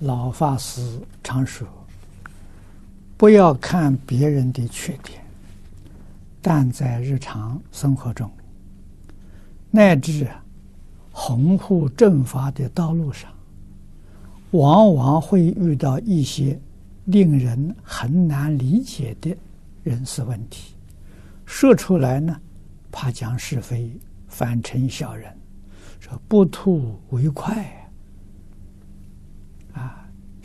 [0.00, 1.68] 老法师常说
[3.18, 5.22] ：“不要看别人的缺点，
[6.40, 8.30] 但在日常生活中，
[9.70, 10.26] 乃至
[11.12, 13.30] 弘护正法的道路上，
[14.52, 16.58] 往往会遇到一些
[17.04, 19.36] 令人很难理解的
[19.84, 20.72] 人事问题。
[21.44, 22.34] 说出来呢，
[22.90, 23.94] 怕讲是非，
[24.28, 25.30] 反成小人，
[25.98, 27.70] 说不吐为快。”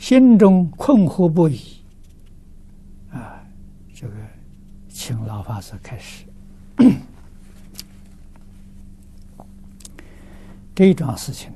[0.06, 1.60] 心中困惑不已，
[3.10, 3.42] 啊，
[3.92, 4.14] 这个，
[4.88, 6.24] 请老法师开始。
[10.76, 11.50] 这一桩事情，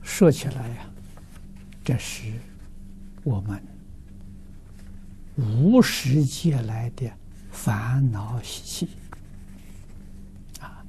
[0.00, 0.86] 说起来呀，
[1.84, 2.32] 这是
[3.24, 3.60] 我们
[5.34, 7.10] 无始劫来的
[7.50, 8.88] 烦恼习气，
[10.60, 10.80] 啊，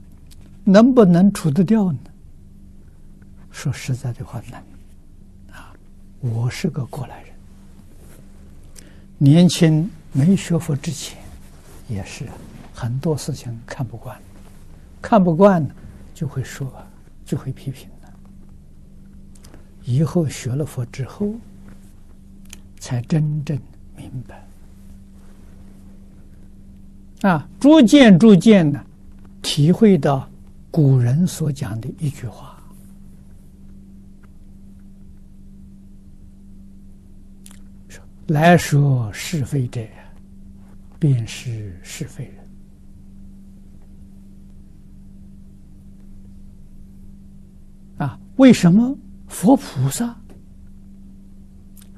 [0.64, 1.98] 能不能除得掉呢？
[3.50, 4.64] 说实在的话，能。
[6.22, 7.32] 我是个过来人，
[9.18, 11.18] 年轻没学佛之前，
[11.88, 12.28] 也是
[12.74, 14.20] 很多事情看不惯，
[15.02, 15.66] 看不惯
[16.14, 16.70] 就会说，
[17.26, 18.10] 就会批评的。
[19.86, 21.34] 以后学了佛之后，
[22.80, 23.58] 才真正
[23.96, 24.46] 明白，
[27.30, 28.84] 啊，逐渐逐渐的
[29.42, 30.30] 体会到
[30.70, 32.59] 古人所讲的一句话。
[38.30, 39.82] 来说是非者，
[41.00, 42.34] 便是是非人。
[47.98, 48.96] 啊，为什么
[49.28, 50.16] 佛菩萨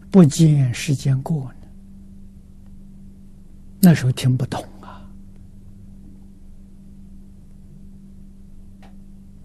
[0.09, 1.67] 不见世间过呢？
[3.81, 5.11] 那时候听不懂啊！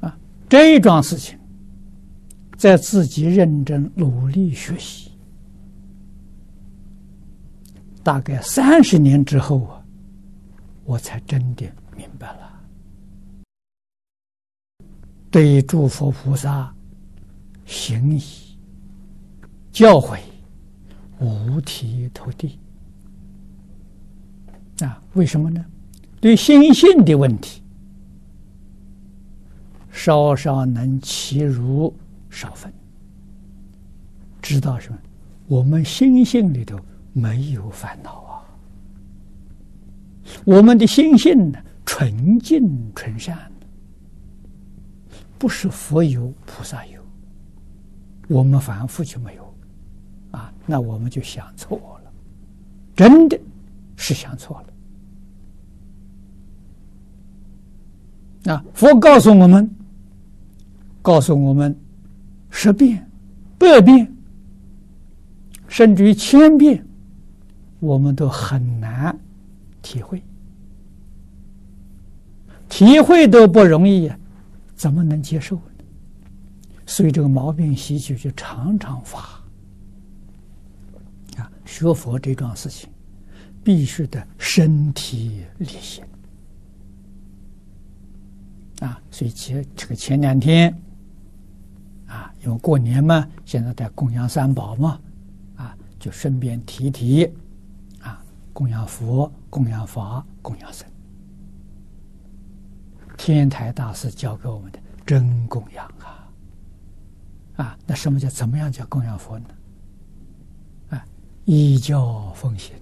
[0.02, 1.36] 啊，这一桩事情，
[2.56, 5.05] 在自己认真努力学习。
[8.06, 9.84] 大概三十年之后啊，
[10.84, 12.52] 我才真的明白了。
[15.28, 16.72] 对诸佛菩萨
[17.64, 18.22] 行仪
[19.72, 20.20] 教诲，
[21.18, 22.56] 五体投地
[24.78, 25.02] 啊？
[25.14, 25.64] 为什么呢？
[26.20, 27.60] 对心性的问题，
[29.90, 31.92] 稍稍能启如
[32.30, 32.72] 少分，
[34.40, 34.98] 知道什么？
[35.48, 36.78] 我们心性里头。
[37.18, 38.44] 没有烦恼啊！
[40.44, 43.50] 我们的心性呢，纯净纯善，
[45.38, 47.00] 不是佛有菩萨有，
[48.28, 49.54] 我们凡夫就没有
[50.30, 50.52] 啊！
[50.66, 52.12] 那我们就想错了，
[52.94, 53.40] 真的
[53.96, 54.62] 是想错
[58.44, 58.52] 了。
[58.52, 59.70] 啊，佛告诉我们，
[61.00, 61.74] 告诉我们
[62.50, 63.10] 十遍、
[63.56, 64.14] 百遍，
[65.66, 66.85] 甚至于千遍。
[67.78, 69.16] 我们都很难
[69.82, 70.22] 体会，
[72.68, 74.10] 体会都不容易，
[74.74, 75.62] 怎么能接受呢？
[76.86, 79.20] 所以这个毛病习气就常常发
[81.36, 81.50] 啊！
[81.64, 82.88] 学佛这桩事情，
[83.62, 86.04] 必须得身体力行
[88.80, 89.00] 啊！
[89.10, 90.72] 所以前这个前两天
[92.06, 95.00] 啊，因为过年嘛，现在在供养三宝嘛，
[95.56, 97.28] 啊，就顺便提提。
[98.56, 100.88] 供养佛、供养法、供养僧，
[103.14, 106.32] 天台大师教给我们的真供养啊！
[107.56, 109.46] 啊，那什么叫怎么样叫供养佛呢？
[110.88, 111.04] 啊，
[111.44, 112.74] 依教奉行，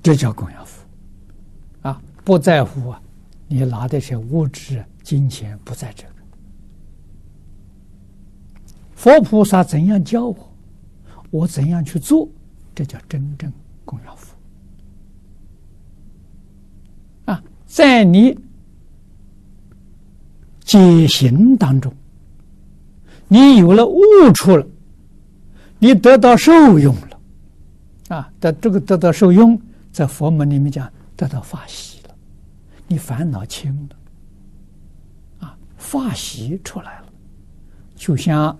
[0.00, 0.86] 这叫供养佛
[1.88, 2.00] 啊！
[2.24, 3.02] 不在乎啊，
[3.48, 6.14] 你拿的些物质金钱不在这个。
[8.94, 10.54] 佛菩萨怎样教我，
[11.32, 12.28] 我怎样去做。
[12.78, 13.52] 这叫真正
[13.84, 14.36] 供养佛
[17.24, 17.42] 啊！
[17.66, 18.38] 在你
[20.60, 21.92] 解行当中，
[23.26, 24.00] 你有了悟
[24.32, 24.64] 处了，
[25.80, 27.20] 你得到受用了
[28.16, 28.32] 啊！
[28.40, 29.60] 在这个得到受用，
[29.90, 32.14] 在佛门里面讲得到法喜了，
[32.86, 37.12] 你烦恼轻了啊，法喜出来了，
[37.96, 38.56] 就像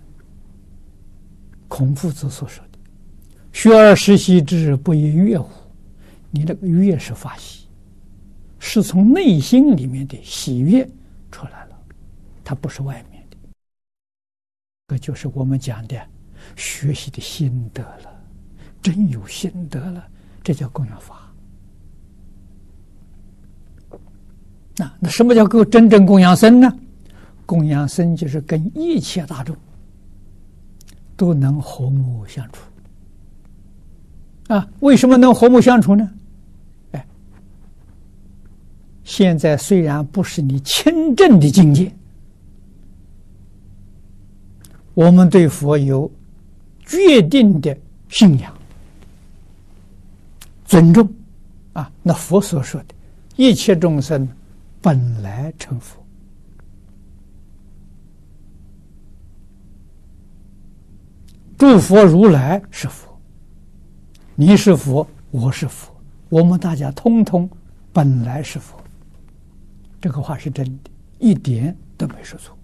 [1.69, 2.65] 孔夫子所说。
[3.59, 5.51] 学而时习之，不亦说乎？
[6.31, 7.67] 你那个悦是法喜，
[8.61, 10.89] 是从内心里面的喜悦
[11.33, 11.77] 出来了，
[12.45, 13.37] 它不是外面的。
[14.87, 16.01] 这就是我们讲的
[16.55, 18.23] 学习的心得了，
[18.81, 20.09] 真有心得了，
[20.45, 21.29] 这叫供养法。
[24.77, 26.73] 那那什么叫够真正供养僧呢？
[27.45, 29.57] 供养僧，就是跟一切大众
[31.17, 32.63] 都能和睦相处。
[34.49, 36.11] 啊，为什么能和睦相处呢？
[36.93, 37.07] 哎，
[39.05, 41.93] 现在虽然不是你亲证的境界，
[44.95, 46.11] 我们对佛有
[46.87, 47.77] 决定的
[48.09, 48.53] 信仰、
[50.65, 51.09] 尊重。
[51.75, 52.95] 啊，那佛所说的
[53.37, 54.27] 一切众生
[54.81, 56.03] 本来成佛，
[61.57, 63.08] 诸佛如来是佛。
[64.41, 65.93] 你是佛，我是佛，
[66.29, 67.51] 我们大家通通
[67.93, 68.79] 本来是佛，
[70.01, 72.57] 这个话是真的，一点都没说错。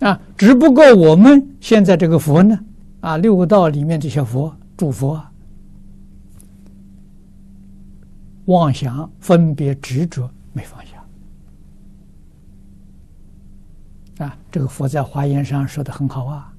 [0.00, 2.58] 啊，只不过我们现在这个佛呢，
[3.02, 5.30] 啊，六道里面这些佛，诸佛啊，
[8.46, 11.04] 妄想、分别、执着没放下。
[14.24, 16.51] 啊，这个佛在华严上说的很好啊。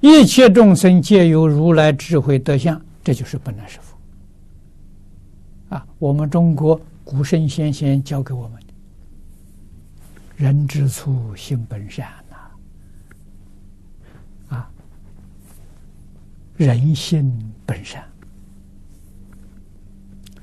[0.00, 3.96] 一切众生皆有如来智慧德相，这就是本来是佛。
[5.74, 8.66] 啊，我们中国古圣先贤教给我们的
[10.36, 12.36] “人之初，性本善”呐，
[14.56, 14.70] 啊，
[16.56, 18.02] 人性本善。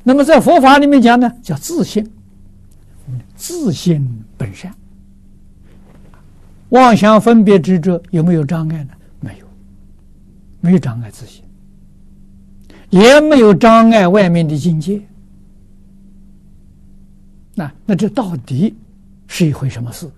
[0.03, 2.07] 那么在佛法里面讲呢，叫自性，
[3.35, 4.75] 自性本善。
[6.69, 8.91] 妄想分别执着有没有障碍呢？
[10.65, 11.43] 没有障碍自己，
[12.89, 14.99] 也没有障碍外面的境界。
[17.53, 18.73] 那那这到底
[19.27, 20.09] 是一回什么事？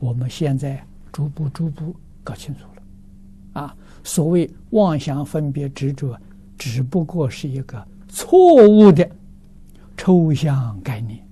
[0.00, 1.94] 我们现在逐步逐步
[2.24, 3.62] 搞清楚了。
[3.62, 6.18] 啊，所谓妄想分别执着，
[6.58, 9.08] 只不过是一个错误的
[9.96, 11.24] 抽象概念。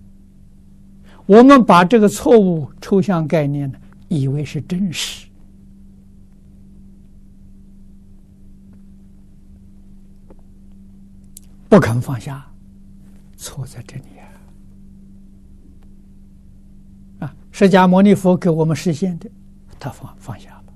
[1.27, 3.77] 我们把这个错误抽象概念呢，
[4.07, 5.24] 以为是真实。
[11.75, 12.47] 不肯放下，
[13.37, 14.05] 错在这里
[17.19, 17.27] 啊！
[17.27, 19.29] 啊，释迦牟尼佛给我们实现的，
[19.81, 20.73] 他放放下了；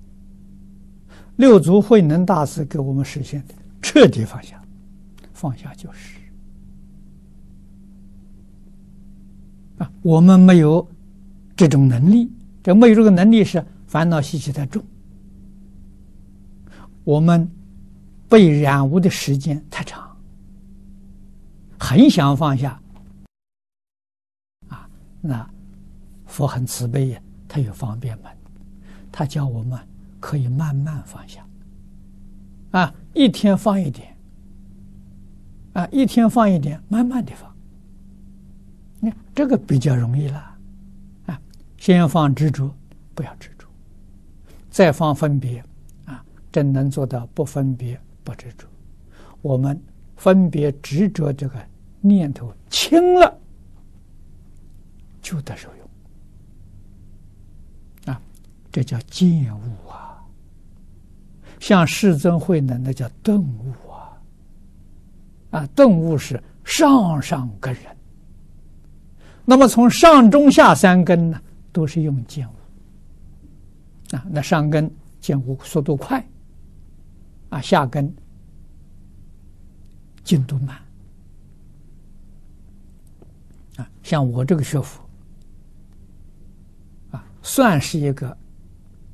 [1.36, 4.60] 六祖慧能大师给我们实现的，彻底放下，
[5.32, 6.18] 放下就是
[9.76, 9.88] 啊。
[10.02, 10.84] 我们没有
[11.54, 12.28] 这种能力，
[12.60, 14.84] 这没有这个能力是烦恼习气太重，
[17.04, 17.48] 我们
[18.28, 20.07] 被染污的时间太长。
[21.78, 22.80] 很想放下，
[24.68, 24.88] 啊，
[25.20, 25.48] 那
[26.26, 28.30] 佛很慈悲呀，他有方便门，
[29.12, 29.78] 他教我们
[30.18, 31.46] 可以慢慢放下，
[32.72, 34.16] 啊，一天放一点，
[35.72, 37.54] 啊，一天放一点，慢慢的放，
[39.00, 40.56] 你看这个比较容易了，
[41.26, 41.40] 啊，
[41.78, 42.74] 先放执着，
[43.14, 43.66] 不要执着，
[44.68, 45.64] 再放分别，
[46.06, 48.66] 啊，真能做到不分别不执着，
[49.40, 49.80] 我们。
[50.18, 51.64] 分别执着这个
[52.00, 53.38] 念头轻了，
[55.22, 55.88] 就得受用
[58.12, 58.20] 啊！
[58.72, 60.20] 这叫见悟啊！
[61.60, 64.20] 像世尊慧能，那叫顿悟啊！
[65.50, 67.84] 啊，顿悟是上上根人。
[69.44, 71.40] 那么从上中下三根呢，
[71.72, 74.26] 都是用见悟啊。
[74.28, 76.26] 那上根见悟速度快
[77.50, 78.12] 啊，下根。
[80.28, 80.76] 进度慢
[83.78, 85.00] 啊，像我这个学佛
[87.12, 88.36] 啊，算是一个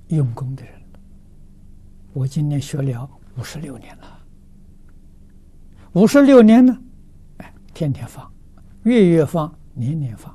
[0.09, 0.75] 用功的人。
[2.15, 4.19] 我今年学了五十六年了，
[5.93, 6.77] 五十六年呢，
[7.37, 8.29] 哎，天天放，
[8.83, 10.35] 月月放，年年放。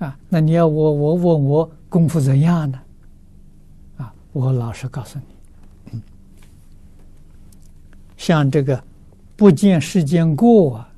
[0.00, 2.82] 啊，那你要我我问我功夫怎样呢？
[3.98, 5.35] 啊，我老实告诉你。
[8.26, 8.82] 像这个
[9.36, 10.92] 不见世间过啊，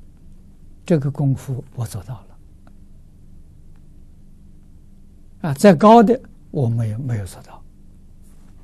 [0.83, 2.27] 这个功夫我做到了
[5.41, 6.19] 啊，再高的
[6.49, 7.63] 我没有没有做到，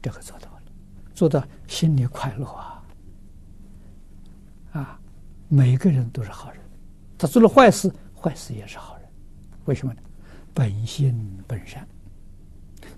[0.02, 0.62] 这个做到了，
[1.14, 2.84] 做到心里快乐啊
[4.72, 5.00] 啊！
[5.48, 6.60] 每个人都是好人，
[7.20, 9.08] 他做了坏事，坏事也是好人，
[9.66, 10.00] 为什么呢？
[10.56, 11.88] 本性本善，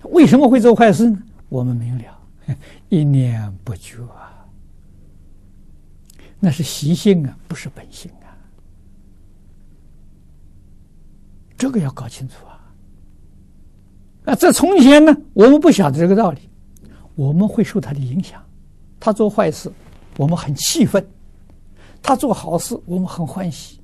[0.04, 1.22] 为什么会做坏事呢？
[1.50, 2.18] 我们明了，
[2.88, 4.37] 一念不绝啊。
[6.39, 8.29] 那是习性啊，不是本性啊，
[11.58, 12.53] 这个要搞清楚啊。
[14.25, 16.41] 啊，在从前呢，我们不晓得这个道理，
[17.15, 18.44] 我们会受他的影响。
[19.00, 19.72] 他做坏事，
[20.17, 21.01] 我们很气愤；
[22.01, 23.79] 他做好事，我们很欢喜。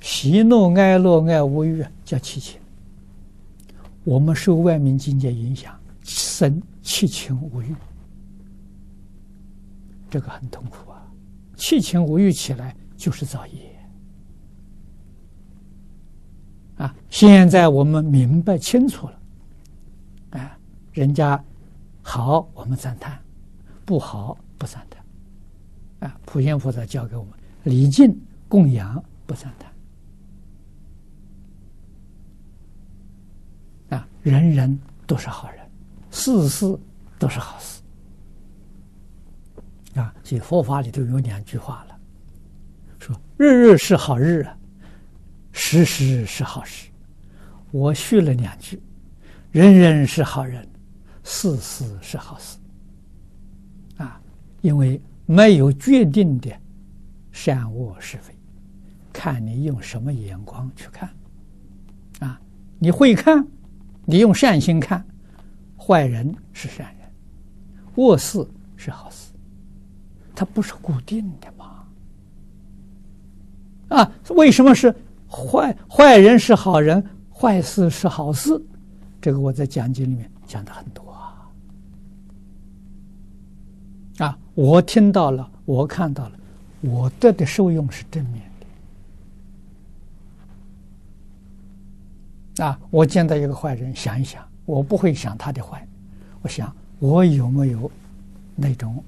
[0.00, 2.60] 喜怒哀乐爱无欲叫七情。
[4.04, 7.74] 我们受外面境界影响，生七情五欲，
[10.10, 11.00] 这个很痛苦啊！
[11.56, 13.74] 七情五欲起来就是造业
[16.76, 16.94] 啊！
[17.08, 19.20] 现在我们明白清楚了，
[20.30, 20.58] 啊，
[20.92, 21.42] 人家
[22.02, 23.18] 好我们赞叹，
[23.84, 27.32] 不好不赞叹，啊，普贤菩萨教给我们
[27.62, 29.72] 礼敬供养不赞叹。
[33.98, 35.64] 啊人人都是好人，
[36.10, 36.78] 事事
[37.18, 37.80] 都是好事
[39.94, 40.14] 啊！
[40.22, 41.98] 所以佛法里头有两句话了，
[42.98, 44.56] 说日日是好日啊，
[45.52, 46.88] 时时是好时。
[47.70, 48.82] 我续了两句，
[49.50, 50.66] 人人是好人，
[51.22, 52.58] 事事是好事
[53.96, 54.20] 啊！
[54.62, 56.50] 因为没有决定的
[57.32, 58.34] 善恶是非，
[59.12, 61.08] 看你用什么眼光去看
[62.20, 62.40] 啊！
[62.78, 63.46] 你会看。
[64.06, 65.02] 你用善心看，
[65.78, 67.10] 坏人是善人，
[67.94, 68.46] 恶事
[68.76, 69.32] 是好事，
[70.34, 71.84] 它不是固定的嘛？
[73.88, 74.94] 啊，为什么是
[75.28, 78.60] 坏坏人是好人，坏事是好事？
[79.20, 81.50] 这个我在讲经里面讲的很多啊。
[84.18, 86.38] 啊，我听到了，我看到了，
[86.80, 88.42] 我得的受用是正面
[92.56, 92.64] 的。
[92.64, 92.78] 啊！
[92.90, 95.84] 我见到一个坏人，想一想，我不会想他的坏，
[96.40, 97.90] 我想我有没有
[98.54, 99.02] 那种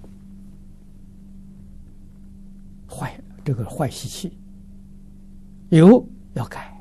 [2.97, 4.39] 坏这个坏习气？
[5.69, 6.75] 有要改，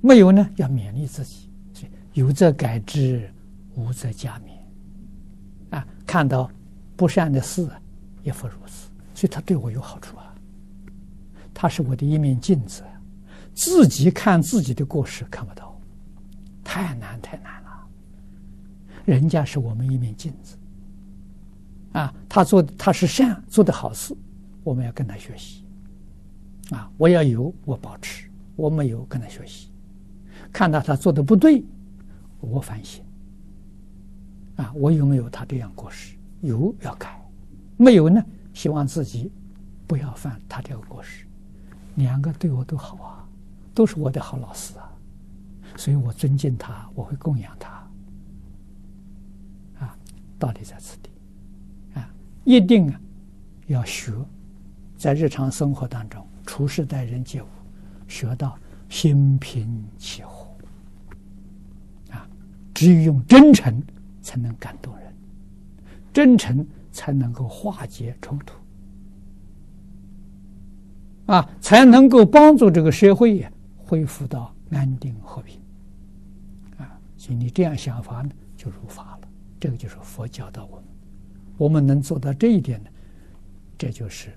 [0.00, 1.50] 没有呢要勉励自己。
[1.72, 3.32] 所以有则改之，
[3.74, 5.76] 无则加勉。
[5.76, 6.50] 啊，看到
[6.96, 7.68] 不善的事，
[8.22, 8.90] 也复如此。
[9.14, 10.34] 所以他对我有好处啊，
[11.52, 12.82] 他是我的一面镜子，
[13.54, 15.78] 自己看自己的过失看不到。
[16.62, 17.68] 太难太难了，
[19.04, 20.56] 人家是我们一面镜子，
[21.92, 24.16] 啊，他做他是善，做的好事，
[24.62, 25.64] 我们要跟他学习，
[26.70, 29.70] 啊，我要有我保持，我没有跟他学习，
[30.52, 31.64] 看到他做的不对，
[32.40, 33.02] 我反省，
[34.56, 36.14] 啊，我有没有他这样过失？
[36.42, 37.20] 有要改，
[37.76, 38.24] 没有呢？
[38.52, 39.30] 希望自己
[39.86, 41.24] 不要犯他这个过失，
[41.96, 43.28] 两个对我都好啊，
[43.74, 44.86] 都是我的好老师啊。
[45.76, 47.70] 所以我尊敬他，我会供养他，
[49.78, 49.96] 啊，
[50.38, 51.10] 道理在此地，
[51.94, 52.12] 啊，
[52.44, 53.00] 一定啊
[53.68, 54.12] 要学，
[55.00, 57.46] 在日常生活当中处事待人接物，
[58.06, 58.58] 学到
[58.90, 60.46] 心平气和，
[62.10, 62.28] 啊，
[62.74, 63.82] 只有用真诚
[64.20, 65.10] 才能感动人，
[66.12, 68.54] 真诚才能够化解冲突，
[71.32, 75.58] 啊，才能够帮助这个社会呀恢复到安定和平。
[77.16, 79.28] 所以你这样想法呢，就如法了。
[79.58, 80.84] 这个就是佛教导我们，
[81.56, 82.90] 我们能做到这一点呢，
[83.78, 84.30] 这就是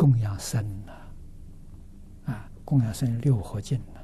[0.00, 2.32] 供养僧了。
[2.32, 4.00] 啊，供养僧六合敬了，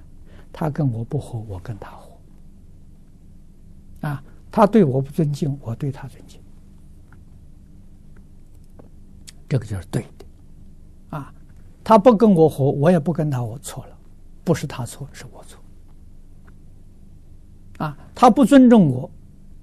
[0.53, 2.13] 他跟我不和，我跟他和。
[4.07, 6.39] 啊，他对我不尊敬，我对他尊敬，
[9.49, 11.17] 这个就是对的。
[11.17, 11.33] 啊，
[11.83, 13.97] 他不跟我和，我也不跟他，我错了，
[14.45, 15.63] 不是他错，是我错。
[17.79, 19.11] 啊，他不尊重我，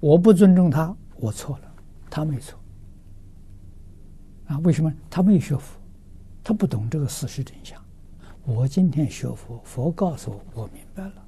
[0.00, 1.72] 我不尊重他，我错了，
[2.10, 2.58] 他没错。
[4.48, 4.92] 啊，为什么？
[5.08, 5.78] 他没学佛，
[6.44, 7.82] 他不懂这个事实真相。
[8.44, 11.26] 我今天学佛，佛告诉我，我明白了。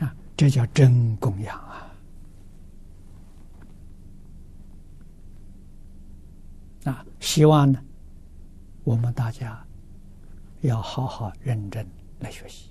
[0.00, 1.94] 啊，这叫真供养啊！
[6.84, 7.80] 啊，希望呢，
[8.82, 9.64] 我们大家
[10.62, 11.86] 要好好认真
[12.18, 12.70] 来学习。